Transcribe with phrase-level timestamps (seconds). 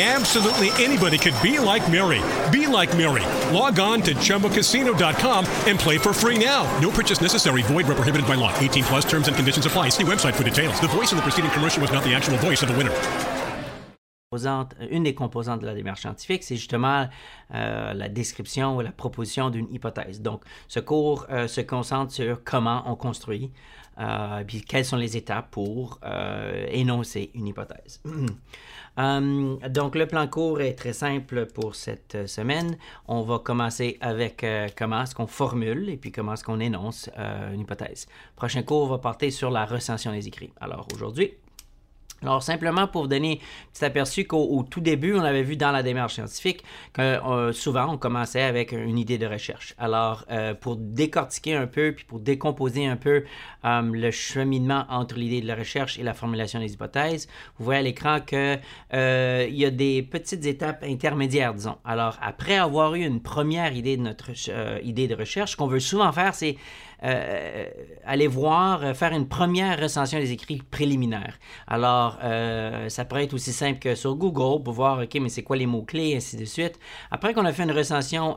[0.00, 2.22] Absolutely anybody could be like Mary.
[2.52, 3.24] Be like Mary.
[3.52, 6.62] Log on to ChumboCasino.com and play for free now.
[6.78, 7.62] No purchase necessary.
[7.62, 8.56] Void where prohibited by law.
[8.60, 9.88] 18 plus terms and conditions apply.
[9.88, 10.78] See website for details.
[10.80, 12.94] The voice in the preceding commercial was not the actual voice of the winner.
[14.90, 17.08] Une des composantes de la démarche scientifique, c'est justement
[17.54, 20.20] euh, la description ou la proposition d'une hypothèse.
[20.20, 23.50] Donc, ce cours euh, se concentre sur comment on construit,
[23.98, 28.00] euh, puis quelles sont les étapes pour euh, énoncer une hypothèse?
[28.98, 32.76] Euh, donc, le plan court est très simple pour cette semaine.
[33.06, 37.08] On va commencer avec euh, comment est-ce qu'on formule et puis comment est-ce qu'on énonce
[37.54, 38.08] une hypothèse.
[38.34, 40.50] Prochain cours va porter sur la recension des écrits.
[40.60, 41.34] Alors, aujourd'hui,
[42.22, 45.56] alors, simplement pour vous donner un petit aperçu qu'au au tout début, on avait vu
[45.56, 49.74] dans la démarche scientifique que euh, souvent, on commençait avec une idée de recherche.
[49.78, 53.22] Alors, euh, pour décortiquer un peu, puis pour décomposer un peu
[53.64, 57.80] euh, le cheminement entre l'idée de la recherche et la formulation des hypothèses, vous voyez
[57.80, 58.58] à l'écran qu'il
[58.90, 61.76] y a des petites étapes intermédiaires, disons.
[61.84, 64.30] Alors, après avoir eu une première idée de notre
[64.82, 66.56] idée de recherche, ce qu'on veut souvent faire, c'est
[67.04, 67.66] euh,
[68.04, 71.38] aller voir, euh, faire une première recension des écrits préliminaires.
[71.68, 75.44] Alors, euh, ça pourrait être aussi simple que sur Google pour voir, OK, mais c'est
[75.44, 76.78] quoi les mots-clés, ainsi de suite.
[77.10, 78.34] Après qu'on a fait une recension,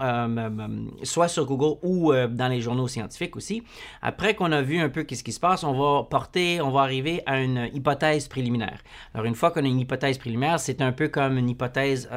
[1.04, 3.64] soit sur Google ou dans les journaux scientifiques aussi,
[4.02, 6.82] après qu'on a vu un peu qu'est-ce qui se passe, on va porter, on va
[6.82, 8.82] arriver à une hypothèse préliminaire.
[9.14, 12.10] Alors, une fois qu'on a une hypothèse préliminaire, c'est un peu comme une hypothèse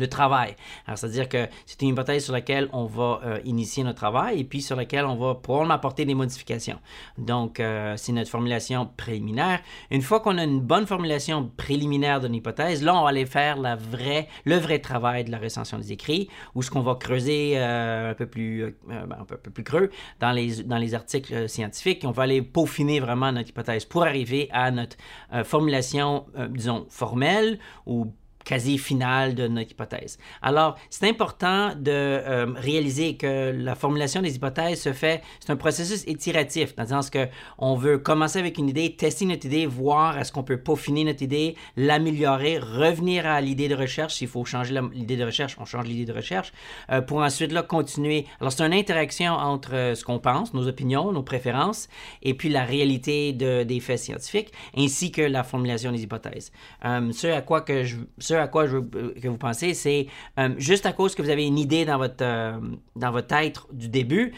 [0.00, 0.56] de travail.
[0.94, 4.62] C'est-à-dire que c'est une hypothèse sur laquelle on va euh, initier notre travail et puis
[4.62, 6.78] sur laquelle on va probablement apporter des modifications.
[7.18, 9.60] Donc, euh, c'est notre formulation préliminaire.
[9.90, 13.58] Une fois qu'on a une bonne formulation préliminaire d'une hypothèse, là, on va aller faire
[13.58, 18.14] le vrai travail de la recension des écrits, où ce qu'on va creuser euh, un,
[18.14, 19.90] peu plus, ben, un peu plus creux
[20.20, 22.02] dans les articles scientifiques.
[22.04, 24.96] On va aller peaufiner vraiment notre hypothèse pour arriver à notre
[25.44, 28.12] formulation, disons, formelle ou
[28.44, 30.18] quasi finale de notre hypothèse.
[30.42, 35.56] Alors, c'est important de euh, réaliser que la formulation des hypothèses se fait, c'est un
[35.56, 39.66] processus itératif, dans le sens que on veut commencer avec une idée, tester notre idée,
[39.66, 44.14] voir est-ce qu'on peut peaufiner notre idée, l'améliorer, revenir à l'idée de recherche.
[44.14, 46.52] S'il faut changer l'idée de recherche, on change l'idée de recherche,
[46.90, 48.26] euh, pour ensuite là continuer.
[48.40, 51.88] Alors, c'est une interaction entre euh, ce qu'on pense, nos opinions, nos préférences,
[52.22, 56.52] et puis la réalité de, des faits scientifiques, ainsi que la formulation des hypothèses.
[56.82, 60.06] ce à quoi que je à quoi je veux euh, que vous pensez, c'est
[60.38, 62.58] euh, juste à cause que vous avez une idée dans votre, euh,
[62.96, 63.28] dans votre
[63.72, 64.32] du début,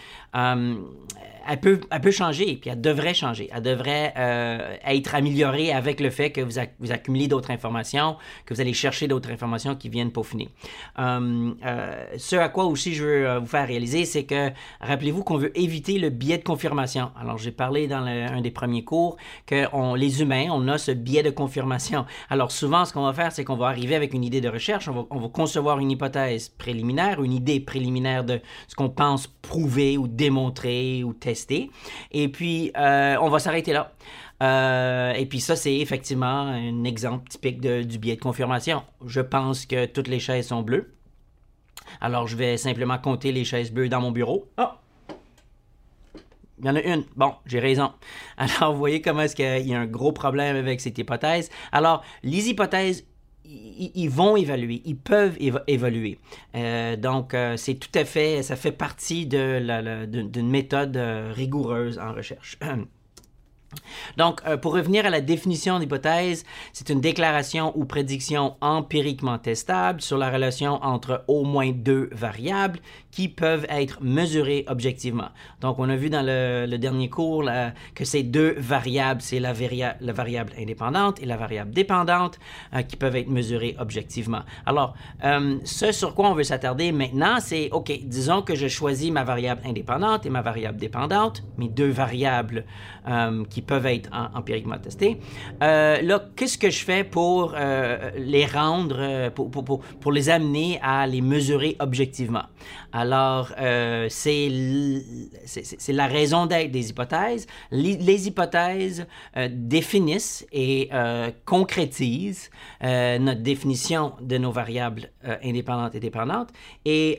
[1.48, 3.50] elle peut, changer, puis elle devrait changer.
[3.54, 6.58] Elle devrait euh, être améliorée avec le fait que vous,
[6.90, 8.16] accumulez d'autres informations,
[8.46, 10.48] que vous allez chercher d'autres informations qui viennent peaufiner.
[10.98, 15.36] Euh, euh, ce à quoi aussi je veux vous faire réaliser, c'est que rappelez-vous qu'on
[15.36, 17.10] veut éviter le biais de confirmation.
[17.20, 19.16] Alors, j'ai parlé dans un des premiers cours
[19.46, 19.66] que
[19.96, 22.06] les humains, on a ce biais de confirmation.
[22.30, 24.88] Alors, souvent, ce qu'on va faire, c'est qu'on va arriver avec une idée de recherche,
[24.88, 29.26] on va, on va concevoir une hypothèse préliminaire, une idée préliminaire de ce qu'on pense
[29.26, 31.31] prouver ou démontrer ou tester
[32.10, 33.92] et puis, euh, on va s'arrêter là.
[34.42, 38.82] Euh, et puis ça, c'est effectivement un exemple typique du biais de confirmation.
[39.06, 40.94] Je pense que toutes les chaises sont bleues.
[42.00, 44.48] Alors, je vais simplement compter les chaises bleues dans mon bureau.
[44.56, 44.78] Ah!
[46.58, 47.04] Il y en a une.
[47.16, 47.92] Bon, j'ai raison.
[48.36, 51.50] Alors, vous voyez comment est-ce qu'il y a un gros problème avec cette hypothèse.
[51.72, 53.04] Alors, les hypothèses
[53.44, 55.36] ils, vont évaluer, ils peuvent
[55.66, 56.18] évoluer.
[56.54, 62.12] Euh, donc, euh, c'est tout à fait, ça fait partie d'une méthode euh, rigoureuse en
[62.12, 62.58] recherche.
[64.18, 66.44] Donc, pour revenir à la définition d'hypothèse,
[66.74, 72.80] c'est une déclaration ou prédiction empiriquement testable sur la relation entre au moins deux variables
[73.12, 75.28] qui peuvent être mesurées objectivement.
[75.60, 77.48] Donc, on a vu dans le, dernier cours
[77.94, 82.40] que ces deux variables, c'est la, variable indépendante et la variable dépendante
[82.74, 84.40] euh, qui peuvent être mesurées objectivement.
[84.66, 84.94] Alors,
[85.24, 89.22] euh, ce sur quoi on veut s'attarder maintenant, c'est, OK, disons que je choisis ma
[89.22, 92.64] variable indépendante et ma variable dépendante, mes deux variables
[93.50, 95.18] qui peuvent être empiriquement testés.
[95.62, 101.06] Euh, là, qu'est-ce que je fais pour euh, les rendre, euh, pour, les amener à
[101.06, 102.44] les mesurer objectivement?
[104.08, 104.48] C'est
[105.88, 107.46] la raison d'être des hypothèses.
[107.70, 109.06] Les, hypothèses
[109.50, 110.90] définissent et
[111.44, 112.50] concrétisent
[112.82, 115.10] notre définition de nos variables
[115.42, 116.50] indépendantes et dépendantes
[116.84, 117.18] et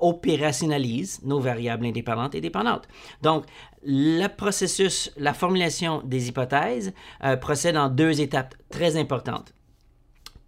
[0.00, 2.88] opérationnalisent nos variables indépendantes et dépendantes.
[3.22, 3.44] Donc,
[3.84, 6.92] le processus, la formulation des hypothèses
[7.24, 9.54] euh, procède en deux étapes très importantes.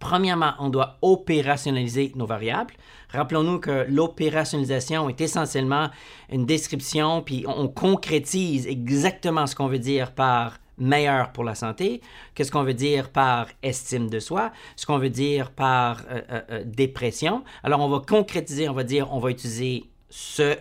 [0.01, 2.73] Premièrement, on doit opérationnaliser nos variables.
[3.09, 5.89] Rappelons-nous que l'opérationnalisation est essentiellement
[6.31, 12.01] une description, puis on concrétise exactement ce qu'on veut dire par meilleur pour la santé,
[12.33, 16.41] qu'est-ce qu'on veut dire par estime de soi, ce qu'on veut dire par euh, euh,
[16.49, 17.43] euh, dépression.
[17.63, 20.57] Alors on va concrétiser, on va dire, on va utiliser ce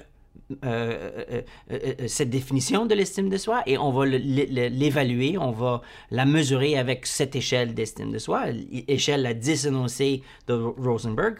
[2.06, 7.06] cette définition de l'estime de soi et on va l'évaluer, on va la mesurer avec
[7.06, 8.46] cette échelle d'estime de soi,
[8.88, 11.38] échelle la 10 énoncée de Rosenberg.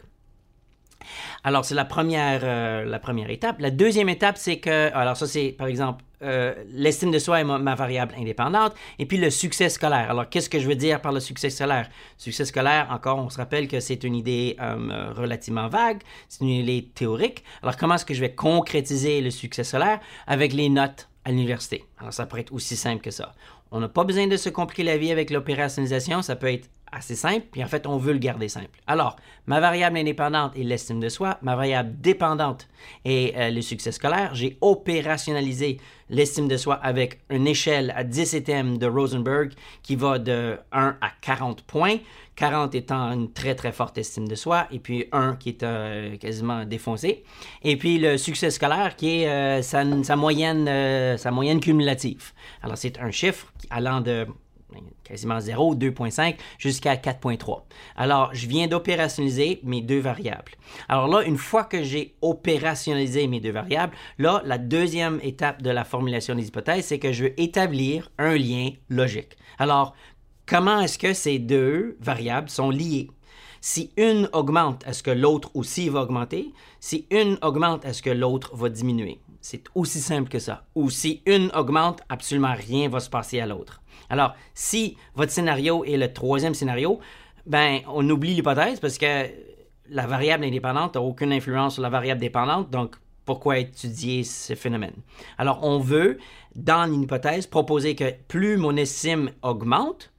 [1.43, 3.59] Alors, c'est la première, euh, la première étape.
[3.59, 7.43] La deuxième étape, c'est que, alors ça, c'est par exemple euh, l'estime de soi est
[7.43, 10.09] ma, variable indépendante, et puis le succès scolaire.
[10.11, 11.89] Alors, qu'est-ce que je veux dire par le succès scolaire?
[12.17, 16.49] Succès scolaire, encore, on se rappelle que c'est une idée euh, relativement vague, c'est une
[16.49, 17.43] idée théorique.
[17.63, 19.99] Alors, comment est-ce que je vais concrétiser le succès scolaire?
[20.27, 21.85] Avec les notes à l'université?
[21.99, 23.33] Alors, ça pourrait être aussi simple que ça.
[23.71, 27.15] On n'a pas besoin de se compliquer la vie avec l'opérationnalisation, ça peut être assez
[27.15, 28.79] simple, puis en fait, on veut le garder simple.
[28.85, 29.15] Alors,
[29.45, 32.67] ma variable indépendante est l'estime de soi, ma variable dépendante
[33.05, 34.35] est euh, le succès scolaire.
[34.35, 35.77] J'ai opérationnalisé
[36.11, 40.97] l'estime de soi avec une échelle à 17 m de Rosenberg qui va de 1
[41.01, 41.97] à 40 points.
[42.35, 46.17] 40 étant une très très forte estime de soi, et puis 1 qui est euh,
[46.17, 47.23] quasiment défoncé.
[47.63, 52.31] Et puis le succès scolaire qui est euh, sa, moyenne, sa moyenne cumulative.
[52.61, 54.27] Alors c'est un chiffre allant de
[55.03, 57.61] quasiment 0, 2.5 jusqu'à 4.3.
[57.95, 60.53] Alors, je viens d'opérationnaliser mes deux variables.
[60.87, 65.69] Alors là, une fois que j'ai opérationnalisé mes deux variables, là, la deuxième étape de
[65.69, 69.37] la formulation des hypothèses, c'est que je veux établir un lien logique.
[69.59, 69.93] Alors,
[70.45, 73.09] comment est-ce que ces deux variables sont liées?
[73.63, 76.51] Si une augmente, est-ce que l'autre aussi va augmenter?
[76.79, 79.21] Si une augmente, est-ce que l'autre va diminuer?
[79.39, 80.65] C'est aussi simple que ça.
[80.73, 83.83] Ou si une augmente, absolument rien va se passer à l'autre.
[84.09, 86.99] Alors, si votre scénario est le troisième scénario,
[87.45, 89.27] ben, on oublie l'hypothèse parce que
[89.89, 94.95] la variable indépendante n'a aucune influence sur la variable dépendante, donc pourquoi étudier ce phénomène?
[95.37, 96.17] Alors, on veut,
[96.55, 100.11] dans l'hypothèse, proposer que plus mon estime augmente,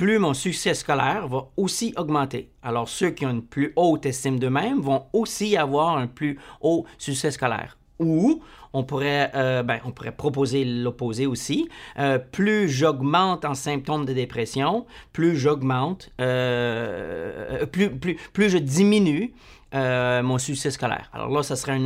[0.00, 2.48] plus mon succès scolaire va aussi augmenter.
[2.62, 6.86] Alors, ceux qui ont une plus haute estime d'eux-mêmes vont aussi avoir un plus haut
[6.96, 7.76] succès scolaire.
[7.98, 8.42] Ou
[8.72, 9.78] on pourrait, euh, ben,
[10.16, 11.68] proposer l'opposé aussi.
[11.98, 19.34] Euh, plus j'augmente en symptômes de dépression, plus j'augmente, euh, plus je diminue
[19.72, 21.08] mon succès scolaire.
[21.12, 21.78] Alors là, ça serait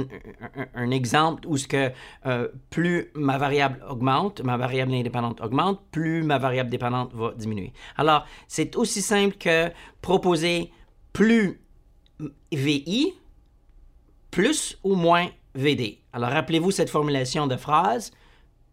[0.74, 1.92] un, exemple où ce que
[2.70, 7.72] plus ma variable augmente, ma variable indépendante augmente, plus ma variable dépendante va diminuer.
[7.96, 9.70] Alors, c'est aussi simple que
[10.00, 10.72] proposer
[11.12, 11.60] plus
[12.52, 13.14] VI,
[14.30, 16.00] plus ou moins VD.
[16.12, 18.12] Alors rappelez-vous cette formulation de phrase,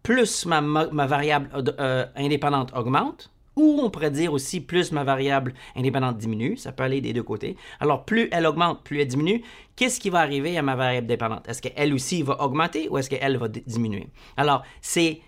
[0.04, 0.62] plus ma,
[1.06, 6.57] variable euh, euh, indépendante augmente, ou on pourrait dire aussi plus ma variable indépendante diminue,
[6.57, 7.57] ça peut aller des deux côtés.
[7.80, 9.44] Alors plus elle augmente, plus elle diminue,
[9.75, 11.48] qu'est-ce qui va arriver à ma variable dépendante?
[11.48, 14.07] Est-ce qu'elle aussi va augmenter ou est-ce qu'elle va diminuer?
[14.38, 15.21] Alors c'est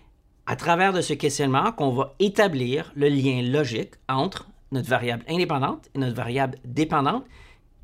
[0.46, 5.88] à travers de ce questionnement qu'on va établir le lien logique entre notre variable indépendante
[5.94, 7.24] et notre variable dépendante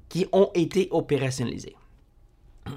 [0.09, 1.77] qui ont été opérationnalisées.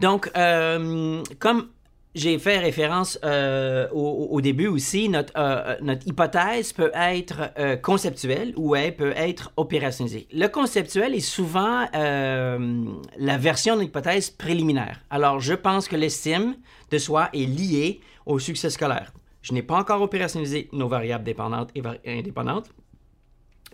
[0.00, 1.68] Donc, euh, comme
[2.16, 7.52] j'ai fait référence euh, au, début aussi, notre, euh, notre hypothèse peut être
[7.82, 10.26] conceptuelle ou elle peut être opérationnalisée.
[10.32, 15.00] Le conceptuel est souvent la version de l'hypothèse préliminaire.
[15.10, 16.56] Alors, je pense que l'estime
[16.90, 19.12] de soi est liée au succès scolaire.
[19.42, 22.70] Je n'ai pas encore opérationnalisé nos variables dépendantes et indépendantes.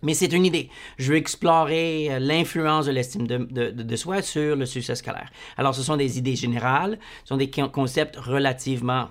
[0.03, 0.69] Mais c'est une idée.
[0.99, 5.31] Je veux explorer euh, l'influence de l'estime de, soi sur le succès scolaire.
[5.57, 9.09] Alors, ce sont des idées générales, ce sont des concepts relativement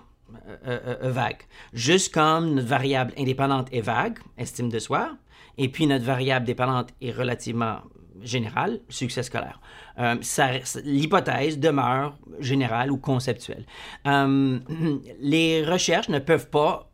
[0.67, 1.43] euh, euh, vagues.
[1.73, 5.15] Juste comme notre variable indépendante est vague, estime de soi,
[5.57, 7.79] et puis notre variable dépendante est relativement
[8.21, 9.61] générale, succès scolaire.
[10.83, 13.65] L'hypothèse demeure générale ou conceptuelle.
[14.05, 16.91] les recherches ne peuvent pas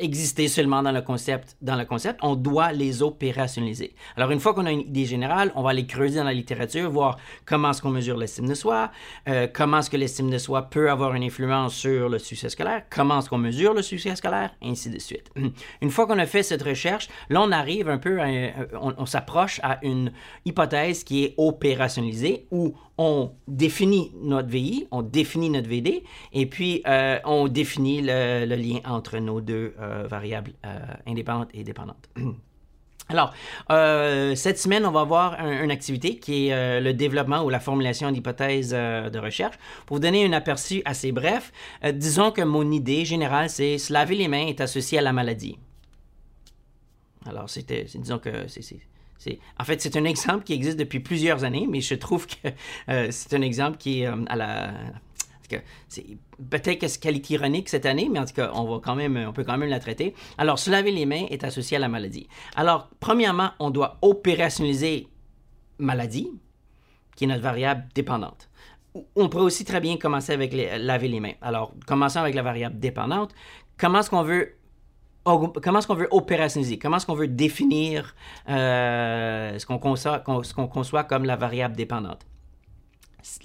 [0.00, 1.56] exister seulement dans le concept.
[1.62, 3.94] Dans le concept, on doit les opérationnaliser.
[4.16, 6.90] Alors, une fois qu'on a une idée générale, on va aller creuser dans la littérature,
[6.90, 8.90] voir comment est-ce qu'on mesure l'estime de soi,
[9.28, 12.82] euh, comment est-ce que l'estime de soi peut avoir une influence sur le succès scolaire,
[12.90, 15.30] comment est-ce qu'on mesure le succès scolaire, ainsi de suite.
[15.82, 18.26] Une fois qu'on a fait cette recherche, là, on arrive un peu, à,
[18.80, 20.12] on, s'approche à une
[20.44, 26.04] hypothèse qui est opérationnalisée, où on définit notre VI, on définit notre VD,
[26.34, 31.64] et puis euh, on définit le, lien entre nos deux euh, variables euh, indépendantes et
[31.64, 32.08] dépendantes.
[33.10, 33.34] Alors,
[33.70, 37.58] euh, cette semaine, on va voir une activité qui est euh, le développement ou la
[37.58, 39.56] formulation d'hypothèses euh, de recherche.
[39.86, 41.52] Pour vous donner un aperçu assez bref,
[41.92, 45.58] disons que mon idée générale, c'est se laver les mains est associé à la maladie.
[47.26, 48.78] Alors, c'était, disons que c'est,
[49.58, 52.48] en fait, c'est un exemple qui existe depuis plusieurs années, mais je trouve que
[53.10, 54.72] c'est un exemple qui est à la,
[55.88, 56.04] c'est
[56.50, 59.32] peut-être que c'est qualité ironique cette année, mais en tout cas, on, quand même, on
[59.32, 60.14] peut quand même la traiter.
[60.38, 62.28] Alors, se laver les mains est associé à la maladie.
[62.56, 65.08] Alors, premièrement, on doit opérationnaliser
[65.78, 66.30] maladie,
[67.16, 68.48] qui est notre variable dépendante.
[69.14, 71.34] On pourrait aussi très bien commencer avec laver les mains.
[71.40, 73.34] Alors, commençons avec la variable dépendante.
[73.78, 74.56] Comment est-ce qu'on veut
[76.10, 78.14] opérationnaliser, comment est-ce qu'on veut définir
[78.48, 82.26] euh, ce qu'on conçoit, comme la variable dépendante?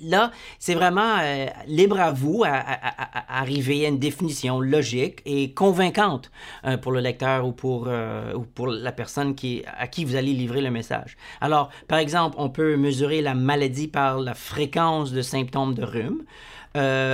[0.02, 6.32] Là, c'est vraiment euh, libre à vous à, à une définition logique et convaincante
[6.66, 8.34] euh, pour le lecteur ou pour, euh,
[8.68, 9.36] la personne
[9.78, 11.18] à qui vous allez livrer le message.
[11.42, 16.24] Alors, par exemple, on peut mesurer la maladie par la fréquence de symptômes de rhume.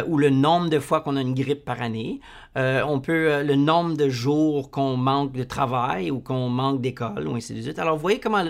[0.07, 2.19] ou le nombre de fois qu'on a une grippe par année.
[2.55, 7.35] on peut le nombre de jours qu'on manque de travail ou qu'on manque d'école, ou
[7.35, 7.79] ainsi de suite.
[7.79, 8.43] Alors, vous voyez comment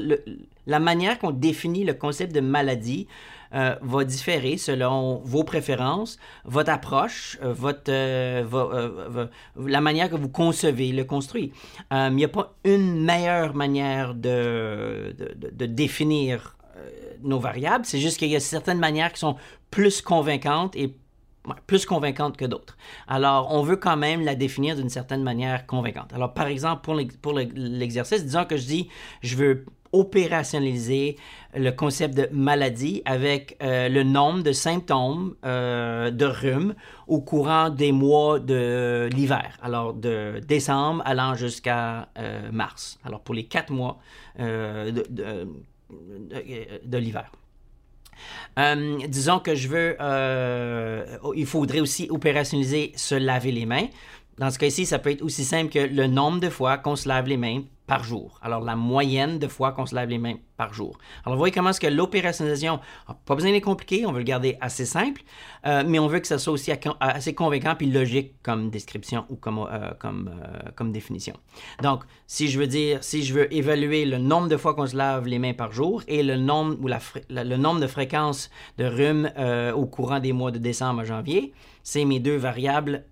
[0.68, 3.08] la manière qu'on définit le concept de maladie
[3.54, 9.28] euh, va différer selon vos préférences, votre approche, euh, votre, euh,
[9.58, 11.52] la manière que vous concevez le construit.
[11.92, 16.56] Il n'y a pas une meilleure manière de, de, définir
[17.24, 19.36] nos variables, c'est juste qu'il y a certaines manières qui sont
[19.70, 20.96] plus convaincantes et
[21.68, 22.78] plus convaincantes que d'autres.
[23.08, 26.14] Alors, on veut quand même la définir d'une certaine manière convaincante.
[26.14, 26.82] Alors, par exemple,
[27.22, 28.90] pour l'exercice, disons que je dis,
[29.22, 31.18] je veux opérationnaliser
[31.54, 36.76] le concept de maladie avec euh, le nombre de symptômes euh, de rhume
[37.08, 43.36] au courant des mois de l'hiver, alors de décembre allant jusqu'à euh, mars, alors pour
[43.36, 44.00] les quatre mois
[44.40, 44.94] de,
[46.98, 47.30] l'hiver.
[49.08, 49.96] Disons que je veux,
[51.36, 53.88] il faudrait aussi opérationnaliser se laver les mains.
[54.38, 57.08] Dans ce cas-ci, ça peut être aussi simple que le nombre de fois qu'on se
[57.08, 57.62] lave les mains
[57.92, 58.40] par jour.
[58.42, 60.98] Alors, la moyenne de fois qu'on se lave les mains par jour.
[61.26, 62.80] Alors, vous voyez comment est-ce que l'opérationnalisation,
[63.26, 65.24] pas besoin d'être compliqué, on veut le garder assez simple,
[65.66, 66.72] euh, mais on veut que ça soit aussi
[67.02, 71.36] assez convaincant puis logique comme description ou comme, euh, comme, euh, comme définition.
[71.84, 74.96] Donc, si je veux dire, si je veux évaluer le nombre de fois qu'on se
[74.96, 79.30] lave les mains par jour et le nombre, ou le nombre de fréquences de rhume
[79.76, 81.52] au courant des mois de décembre à janvier,
[81.84, 83.04] c'est mes deux variables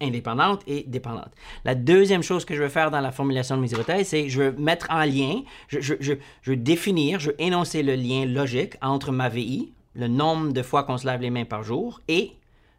[0.00, 1.30] indépendante et dépendante.
[1.64, 4.42] La deuxième chose que je veux faire dans la formulation de mes hypothèses, c'est je
[4.42, 9.28] veux mettre en lien, je, veux définir, je veux énoncer le lien logique entre ma
[9.28, 12.32] VI, le nombre de fois qu'on se lave les mains par jour, et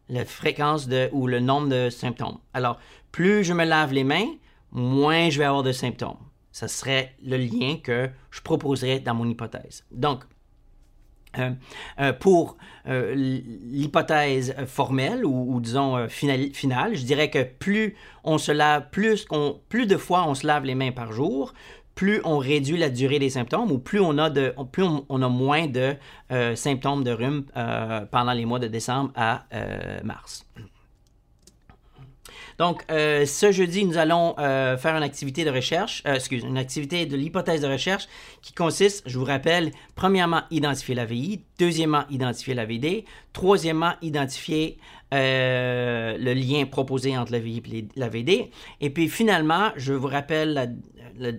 [0.09, 2.37] la fréquence de, ou le nombre de symptômes.
[2.53, 2.77] Alors,
[3.11, 4.27] plus je me lave les mains,
[4.71, 6.17] moins je vais avoir de symptômes.
[6.51, 9.83] Ce serait le lien que je proposerais dans mon hypothèse.
[9.91, 10.23] Donc,
[11.39, 11.51] euh,
[11.99, 18.89] euh, pour euh, l'hypothèse formelle ou, disons finale, je dirais que plus on se lave,
[18.91, 21.53] plus, de fois on se lave les mains par jour,
[21.95, 25.29] plus on réduit la durée des symptômes ou plus on a, de, plus on, a
[25.29, 25.95] moins de
[26.55, 27.45] symptômes de rhume
[28.11, 29.45] pendant les mois de décembre à
[30.03, 30.45] mars.
[32.57, 36.57] Donc, euh, ce jeudi, nous allons euh, faire une activité de recherche, euh, excuse, une
[36.57, 38.07] activité de l'hypothèse de recherche
[38.41, 44.77] qui consiste, je vous rappelle, premièrement, identifier la VI, deuxièmement, identifier la VD, troisièmement, identifier
[45.11, 50.75] le lien proposé entre la VI et la VD, et puis finalement, je vous rappelle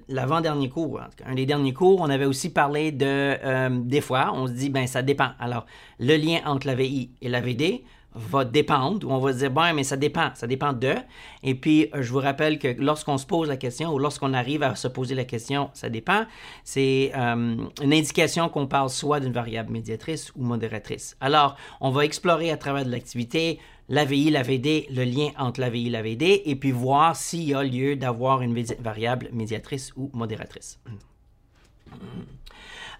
[0.08, 3.36] l'avant-dernier cours, un des derniers cours, on avait aussi parlé de,
[3.82, 5.28] des fois, on se dit, ben ça dépend.
[5.38, 5.66] Alors,
[5.98, 7.84] le lien entre la VI et la VD,
[8.16, 10.94] va dépendre, ou on va dire, bon, mais ça dépend, ça dépend de.
[11.42, 14.62] Et puis, euh, je vous rappelle que lorsqu'on se pose la question ou lorsqu'on arrive
[14.62, 16.24] à se poser la question, ça dépend,
[16.64, 21.16] c'est euh, une indication qu'on parle soit d'une variable médiatrice ou modératrice.
[21.20, 25.90] Alors, on va explorer à travers de l'activité l'AVI, l'AVD, le lien entre l'AVI et
[25.90, 30.78] l'AVD, et puis voir s'il y a lieu d'avoir une variable médiatrice ou modératrice.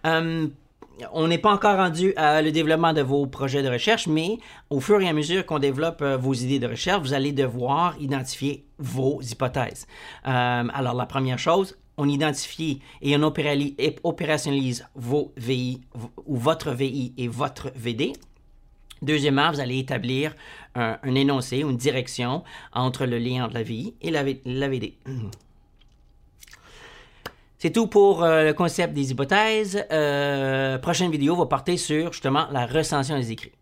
[0.05, 0.47] Euh,
[1.13, 4.39] on n'est pas encore rendu à le développement de vos projets de recherche, mais
[4.71, 7.97] au fur et à mesure qu'on développe euh, vos idées de recherche, vous allez devoir
[8.01, 9.87] identifier vos hypothèses.
[10.27, 15.81] Euh, alors, la première chose, on identifie et on opérationnalise vos VI
[16.27, 18.13] ou votre VI et votre VD.
[19.03, 20.35] Deuxièmement, vous allez établir
[20.75, 24.99] un, énoncé ou une direction entre le lien entre la VI et la VD.
[27.59, 29.85] C'est tout pour euh, le concept des hypothèses.
[29.91, 33.53] Euh, prochaine vidéo va porter sur justement la recension des écrits.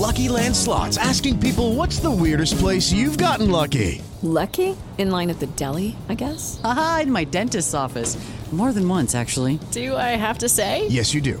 [0.00, 4.00] Lucky Land Slots, asking people what's the weirdest place you've gotten lucky?
[4.22, 4.76] Lucky?
[4.98, 6.60] In line at the deli, I guess?
[6.64, 8.16] Aha, in my dentist's office.
[8.52, 9.60] More than once, actually.
[9.70, 10.86] Do I have to say?
[10.88, 11.40] Yes, you do.